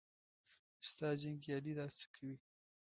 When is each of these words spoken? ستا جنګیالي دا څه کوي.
ستا 0.89 1.09
جنګیالي 1.21 1.73
دا 1.77 1.85
څه 1.97 2.05
کوي. 2.13 2.35